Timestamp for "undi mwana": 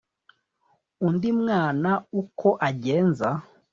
1.05-1.91